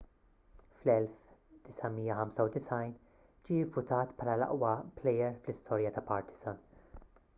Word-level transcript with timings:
fl-1995 0.77 2.97
ġie 3.49 3.67
vvutat 3.75 4.15
bħala 4.23 4.35
l-aqwa 4.39 4.73
plejer 5.03 5.37
fl-istorja 5.43 5.93
ta' 5.99 6.05
partizan 6.13 6.59